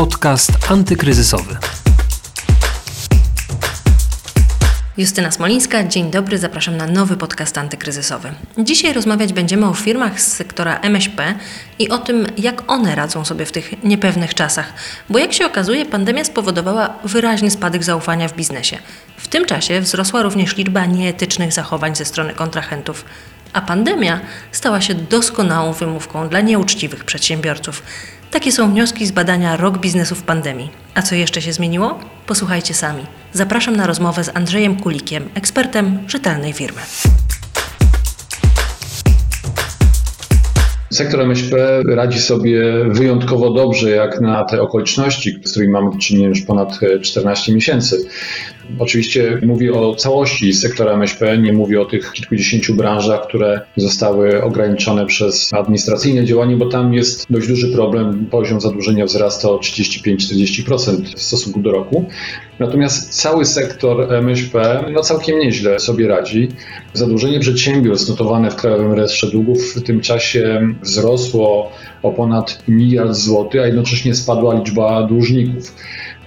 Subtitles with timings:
[0.00, 1.56] Podcast antykryzysowy.
[4.96, 8.32] Justyna Smolińska, dzień dobry, zapraszam na nowy podcast antykryzysowy.
[8.58, 11.34] Dzisiaj rozmawiać będziemy o firmach z sektora MŚP
[11.78, 14.72] i o tym, jak one radzą sobie w tych niepewnych czasach.
[15.10, 18.78] Bo jak się okazuje, pandemia spowodowała wyraźny spadek zaufania w biznesie.
[19.16, 23.04] W tym czasie wzrosła również liczba nieetycznych zachowań ze strony kontrahentów.
[23.52, 24.20] A pandemia
[24.52, 27.82] stała się doskonałą wymówką dla nieuczciwych przedsiębiorców.
[28.30, 30.70] Takie są wnioski z badania Rok Biznesu w Pandemii.
[30.94, 31.98] A co jeszcze się zmieniło?
[32.26, 33.06] Posłuchajcie sami.
[33.32, 36.80] Zapraszam na rozmowę z Andrzejem Kulikiem, ekspertem rzetelnej firmy.
[40.90, 46.28] Sektor MŚP radzi sobie wyjątkowo dobrze, jak na te okoliczności, z którymi mamy do czynienia
[46.28, 48.08] już ponad 14 miesięcy.
[48.78, 55.06] Oczywiście mówię o całości sektora MŚP, nie mówię o tych kilkudziesięciu branżach, które zostały ograniczone
[55.06, 58.26] przez administracyjne działanie, bo tam jest dość duży problem.
[58.30, 62.04] Poziom zadłużenia wzrasta o 35-40% w stosunku do roku.
[62.58, 66.48] Natomiast cały sektor MŚP no, całkiem nieźle sobie radzi.
[66.92, 73.62] Zadłużenie przedsiębiorstw notowane w Krajowym Rejestrze Długów w tym czasie wzrosło o ponad miliard złotych,
[73.62, 75.74] a jednocześnie spadła liczba dłużników.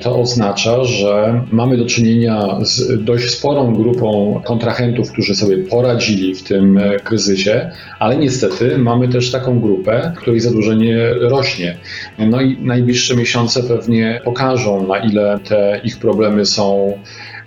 [0.00, 6.42] To oznacza, że mamy do czynienia z dość sporą grupą kontrahentów, którzy sobie poradzili w
[6.42, 11.76] tym kryzysie, ale niestety mamy też taką grupę, której zadłużenie rośnie.
[12.18, 16.92] No i najbliższe miesiące pewnie pokażą, na ile te ich problemy są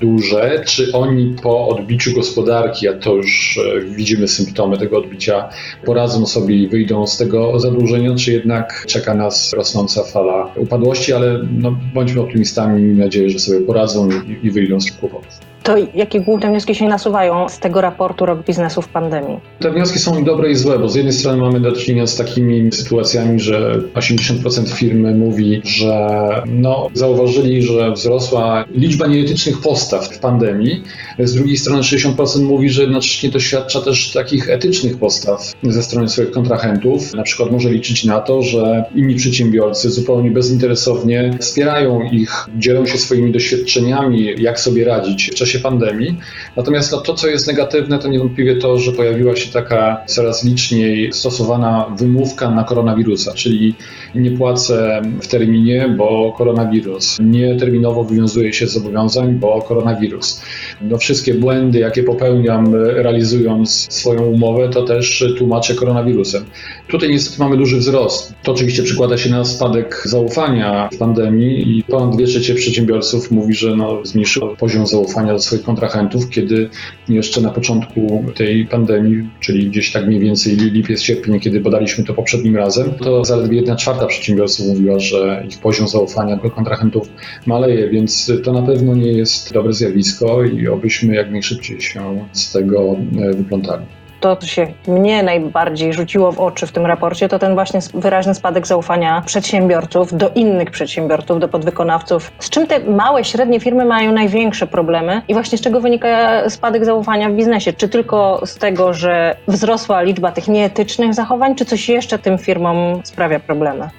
[0.02, 5.49] duże, czy oni po odbiciu gospodarki, a to już e, widzimy symptomy tego odbicia,
[5.85, 11.39] poradzą sobie i wyjdą z tego zadłużenia, czy jednak czeka nas rosnąca fala upadłości, ale
[11.52, 15.55] no, bądźmy optymistami, miejmy nadzieję, że sobie poradzą i, i wyjdą z kłopotów.
[15.66, 19.39] To jakie główne wnioski się nasuwają z tego raportu Rok Biznesu w Pandemii?
[19.59, 22.16] Te wnioski są i dobre i złe, bo z jednej strony mamy do czynienia z
[22.16, 26.08] takimi sytuacjami, że 80% firmy mówi, że
[26.45, 30.83] no, zauważyli, że wzrosła liczba nieetycznych postaw w pandemii.
[31.20, 36.32] Z drugiej strony 60% mówi, że jednocześnie doświadcza też takich etycznych postaw ze strony swoich
[36.32, 37.14] kontrahentów.
[37.14, 42.97] Na przykład może liczyć na to, że inni przedsiębiorcy zupełnie bezinteresownie wspierają ich, dzielą się
[42.97, 46.17] swoimi doświadczeniami, jak sobie radzić w czasie pandemii.
[46.55, 51.14] Natomiast no, to, co jest negatywne, to niewątpliwie to, że pojawiła się taka coraz liczniej
[51.14, 53.76] stosowana wymówka na koronawirusa, czyli
[54.15, 57.17] nie płacę w terminie, bo koronawirus.
[57.20, 60.42] Nie terminowo wywiązuję się z zobowiązań, bo koronawirus.
[60.82, 66.45] No, wszystkie błędy, jakie popełniam realizując swoją umowę, to też tłumaczę koronawirusem.
[66.88, 68.33] Tutaj niestety mamy duży wzrost.
[68.44, 73.54] To oczywiście przekłada się na spadek zaufania w pandemii i ponad 2 trzecie przedsiębiorców mówi,
[73.54, 76.70] że no, zmniejszył poziom zaufania do swoich kontrahentów, kiedy
[77.10, 82.14] jeszcze na początku tej pandemii, czyli gdzieś tak mniej więcej lipiec, sierpień, kiedy badaliśmy to
[82.14, 87.10] poprzednim razem, to zaledwie jedna czwarta przedsiębiorców mówiła, że ich poziom zaufania do kontrahentów
[87.45, 92.52] maleje, więc to na pewno nie jest dobre zjawisko i obyśmy jak najszybciej się z
[92.52, 93.86] tego e, wyplątali
[94.25, 98.36] to, co się mnie najbardziej rzuciło w oczy w tym raporcie, to ten właśnie wyraźny
[98.36, 102.31] spadek zaufania przedsiębiorców do innych przedsiębiorców, do podwykonawców.
[102.39, 106.85] Z czym te małe, średnie firmy mają największe problemy i właśnie z czego wynika spadek
[106.85, 107.73] zaufania w biznesie?
[107.73, 113.02] Czy tylko z tego, że wzrosła liczba tych nieetycznych zachowań, czy coś jeszcze tym firmom
[113.03, 113.89] sprawia problemy?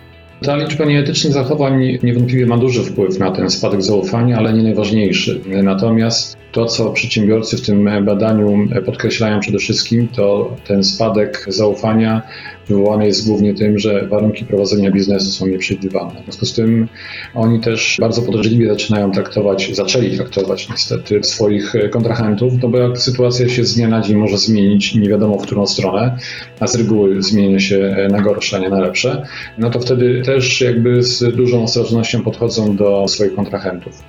[0.45, 5.41] Ta liczba nieetycznych zachowań niewątpliwie ma duży wpływ na ten spadek zaufania, ale nie najważniejszy.
[5.63, 12.23] Natomiast to, co przedsiębiorcy w tym badaniu podkreślają przede wszystkim, to ten spadek zaufania
[12.69, 16.21] wywołany jest głównie tym, że warunki prowadzenia biznesu są nieprzewidywalne.
[16.21, 16.89] W związku z tym
[17.35, 23.49] oni też bardzo podejrzliwie zaczynają traktować, zaczęli traktować niestety swoich kontrahentów, no bo jak sytuacja
[23.49, 26.17] się z dnia na dzień może zmienić nie wiadomo w którą stronę,
[26.61, 29.23] a z reguły zmienia się na gorsze, nie na lepsze,
[29.59, 34.03] no to wtedy też jakby z dużą ostrożnością podchodzą do swoich kontrahentów.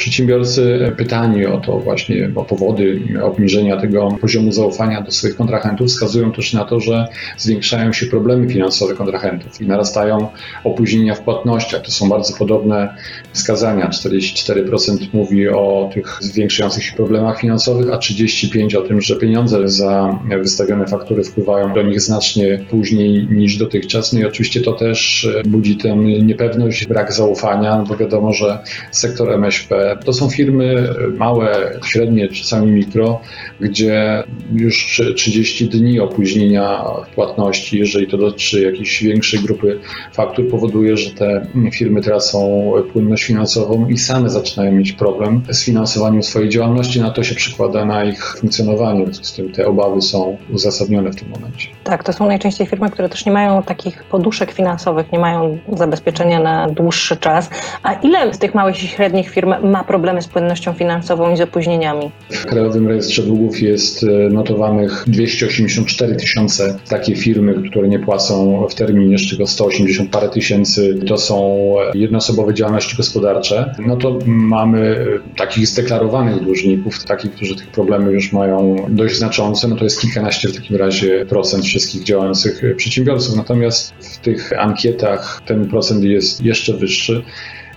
[0.00, 6.32] Przedsiębiorcy pytani o to właśnie, o powody obniżenia tego poziomu zaufania do swoich kontrahentów wskazują
[6.32, 10.28] też na to, że zwiększają się problemy finansowe kontrahentów i narastają
[10.64, 11.82] opóźnienia w płatnościach.
[11.82, 12.94] To są bardzo podobne
[13.32, 13.88] wskazania.
[13.88, 20.18] 44% mówi o tych zwiększających się problemach finansowych, a 35% o tym, że pieniądze za
[20.38, 24.12] wystawione faktury wpływają do nich znacznie później niż dotychczas.
[24.12, 28.58] No i oczywiście to też budzi tę niepewność, brak zaufania, bo wiadomo, że
[28.90, 30.88] sektor MŚP to są firmy
[31.18, 33.20] małe, średnie, czasami mikro,
[33.60, 34.22] gdzie
[34.52, 39.78] już 30 dni opóźnienia w płatności, jeżeli to dotyczy jakiejś większej grupy
[40.12, 46.22] faktur, powoduje, że te firmy tracą płynność finansową i same zaczynają mieć problem z finansowaniem
[46.22, 47.00] swojej działalności.
[47.00, 51.10] Na to się przykłada na ich funkcjonowanie, w związku z tym te obawy są uzasadnione
[51.10, 51.68] w tym momencie.
[51.84, 56.40] Tak, to są najczęściej firmy, które też nie mają takich poduszek finansowych, nie mają zabezpieczenia
[56.40, 57.50] na dłuższy czas.
[57.82, 61.40] A ile z tych małych i średnich firm ma problemy z płynnością finansową i z
[61.40, 62.10] opóźnieniami?
[62.30, 68.74] W Krajowym Rejestrze Długów jest e, notowanych 284 tysiące takie firmy, które nie płacą w
[68.74, 71.60] terminie, z czego 180 parę tysięcy to są
[71.94, 73.74] jednoosobowe działalności gospodarcze.
[73.86, 75.06] No to mamy
[75.36, 80.48] takich zdeklarowanych dłużników, takich, którzy tych problemy już mają dość znaczące, no to jest kilkanaście
[80.48, 83.36] w takim razie procent wszystkich działających przedsiębiorców.
[83.36, 87.22] Natomiast w tych ankietach ten procent jest jeszcze wyższy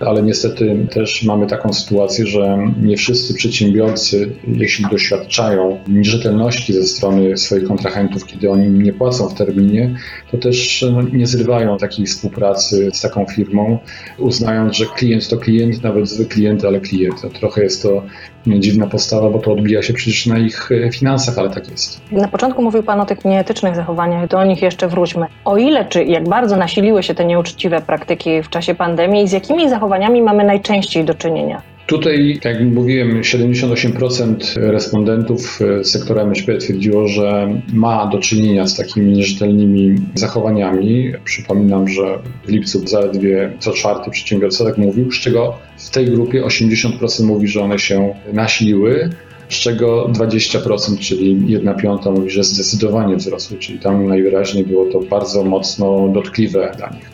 [0.00, 7.36] ale niestety też mamy taką sytuację, że nie wszyscy przedsiębiorcy, jeśli doświadczają nierzetelności ze strony
[7.36, 9.94] swoich kontrahentów, kiedy oni nie płacą w terminie,
[10.30, 13.78] to też no, nie zrywają takiej współpracy z taką firmą,
[14.18, 17.22] uznając, że klient to klient, nawet zły klient, ale klient.
[17.40, 18.02] Trochę jest to
[18.46, 22.00] dziwna postawa, bo to odbija się przecież na ich finansach, ale tak jest.
[22.12, 25.26] Na początku mówił Pan o tych nieetycznych zachowaniach, do nich jeszcze wróćmy.
[25.44, 29.68] O ile czy jak bardzo nasiliły się te nieuczciwe praktyki w czasie pandemii z jakimi
[29.68, 29.83] zachowaniami
[30.22, 31.62] mamy najczęściej do czynienia?
[31.86, 39.94] Tutaj, jak mówiłem, 78% respondentów sektora MŚP twierdziło, że ma do czynienia z takimi nierzetelnymi
[40.14, 41.12] zachowaniami.
[41.24, 46.42] Przypominam, że w lipcu zaledwie co czwarty przedsiębiorca tak mówił, z czego w tej grupie
[46.42, 49.10] 80% mówi, że one się nasiliły
[49.48, 55.00] z czego 20%, czyli 1 piąta mówi, że zdecydowanie wzrosły, czyli tam najwyraźniej było to
[55.00, 57.13] bardzo mocno dotkliwe dla nich.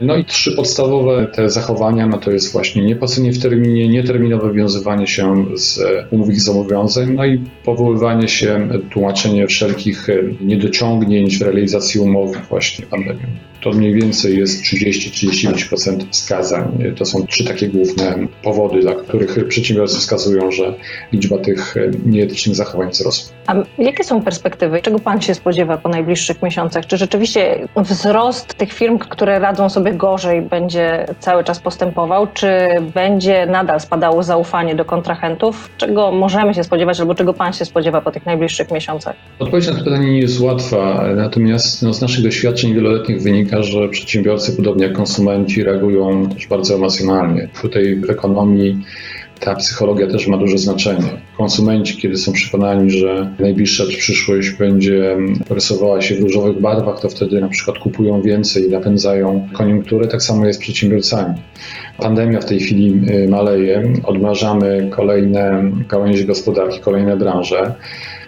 [0.00, 5.06] No i trzy podstawowe te zachowania, no to jest właśnie niepłacenie w terminie, nieterminowe wiązywanie
[5.06, 5.80] się z
[6.10, 10.06] umów i zobowiązań, no i powoływanie się, tłumaczenie wszelkich
[10.40, 13.26] niedociągnięć w realizacji umowy właśnie pandemią.
[13.60, 16.78] To mniej więcej jest 30-35% wskazań.
[16.96, 20.74] To są trzy takie główne powody, dla których przedsiębiorcy wskazują, że
[21.12, 21.74] liczba tych
[22.06, 23.36] nieetycznych zachowań wzrosła.
[23.46, 24.82] A jakie są perspektywy?
[24.82, 26.86] Czego Pan się spodziewa po najbliższych miesiącach?
[26.86, 32.26] Czy rzeczywiście wzrost tych firm, które radzą sobie gorzej, będzie cały czas postępował?
[32.34, 32.50] Czy
[32.94, 35.70] będzie nadal spadało zaufanie do kontrahentów?
[35.76, 39.16] Czego możemy się spodziewać, albo czego Pan się spodziewa po tych najbliższych miesiącach?
[39.38, 43.88] Odpowiedź na to pytanie nie jest łatwa, natomiast no, z naszych doświadczeń wieloletnich wynika, że
[43.88, 47.48] przedsiębiorcy, podobnie jak konsumenci, reagują też bardzo emocjonalnie.
[47.62, 48.84] Tutaj w ekonomii
[49.40, 51.22] ta psychologia też ma duże znaczenie.
[51.36, 55.16] Konsumenci, kiedy są przekonani, że najbliższa przyszłość będzie
[55.50, 60.08] rysowała się w różowych barwach, to wtedy na przykład kupują więcej i napędzają koniunkturę.
[60.08, 61.34] Tak samo jest z przedsiębiorcami.
[61.98, 67.74] Pandemia w tej chwili maleje, odmrażamy kolejne gałęzie gospodarki, kolejne branże.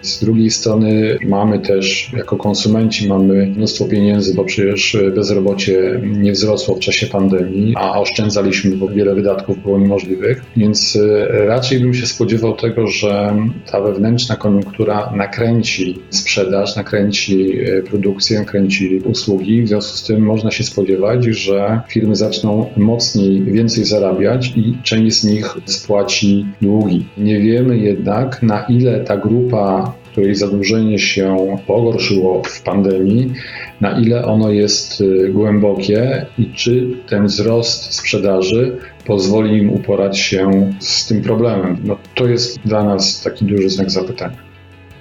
[0.01, 6.75] Z drugiej strony mamy też, jako konsumenci, mamy mnóstwo pieniędzy, bo przecież bezrobocie nie wzrosło
[6.75, 10.43] w czasie pandemii, a oszczędzaliśmy, bo wiele wydatków było niemożliwych.
[10.57, 10.97] Więc
[11.29, 13.35] raczej bym się spodziewał tego, że
[13.71, 17.59] ta wewnętrzna koniunktura nakręci sprzedaż, nakręci
[17.89, 19.63] produkcję, nakręci usługi.
[19.63, 25.15] W związku z tym można się spodziewać, że firmy zaczną mocniej, więcej zarabiać i część
[25.19, 27.05] z nich spłaci długi.
[27.17, 33.33] Nie wiemy jednak, na ile ta grupa której zadłużenie się pogorszyło w pandemii,
[33.81, 41.07] na ile ono jest głębokie i czy ten wzrost sprzedaży pozwoli im uporać się z
[41.07, 41.77] tym problemem.
[41.83, 44.37] No, to jest dla nas taki duży znak zapytania.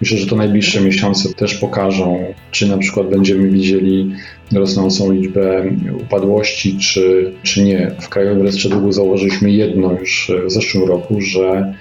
[0.00, 4.12] Myślę, że to najbliższe miesiące też pokażą, czy na przykład będziemy widzieli
[4.52, 5.64] rosnącą liczbę
[6.02, 7.90] upadłości, czy, czy nie.
[8.00, 11.74] W Krajowym Rejestrze Długu założyliśmy jedno już w zeszłym roku, że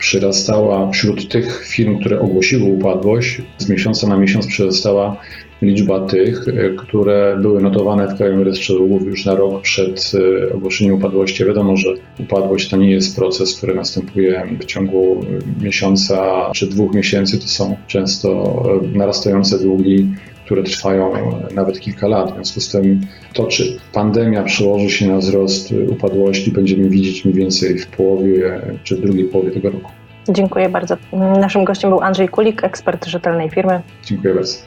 [0.00, 5.16] przyrastała wśród tych firm, które ogłosiły upadłość, z miesiąca na miesiąc przyrastała
[5.62, 6.46] liczba tych,
[6.78, 10.12] które były notowane w Krajowym Rejestrze Długów już na rok przed
[10.54, 11.44] ogłoszeniem upadłości.
[11.44, 11.88] Wiadomo, że
[12.20, 15.24] upadłość to nie jest proces, który następuje w ciągu
[15.62, 17.38] miesiąca czy dwóch miesięcy.
[17.38, 18.62] To są często
[18.94, 20.06] narastające długi
[20.50, 21.12] które trwają
[21.54, 22.30] nawet kilka lat.
[22.30, 23.00] W związku z tym
[23.32, 28.96] to, czy pandemia przełoży się na wzrost upadłości, będziemy widzieć mniej więcej w połowie czy
[28.96, 29.90] w drugiej połowie tego roku.
[30.28, 30.96] Dziękuję bardzo.
[31.40, 33.80] Naszym gościem był Andrzej Kulik, ekspert rzetelnej firmy.
[34.04, 34.58] Dziękuję bardzo.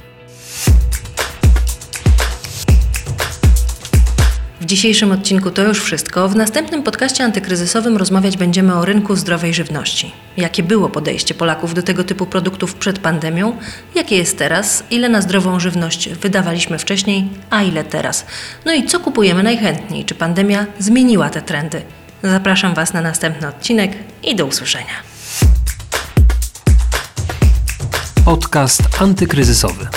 [4.63, 6.29] W dzisiejszym odcinku to już wszystko.
[6.29, 10.11] W następnym podcaście antykryzysowym rozmawiać będziemy o rynku zdrowej żywności.
[10.37, 13.57] Jakie było podejście Polaków do tego typu produktów przed pandemią,
[13.95, 18.25] jakie jest teraz, ile na zdrową żywność wydawaliśmy wcześniej, a ile teraz.
[18.65, 21.81] No i co kupujemy najchętniej, czy pandemia zmieniła te trendy.
[22.23, 23.91] Zapraszam Was na następny odcinek
[24.23, 24.95] i do usłyszenia.
[28.25, 29.87] Podcast antykryzysowy.